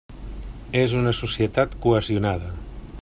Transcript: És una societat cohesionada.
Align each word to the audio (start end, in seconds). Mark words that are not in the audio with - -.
És 0.79 0.95
una 1.01 1.13
societat 1.19 1.77
cohesionada. 1.85 2.51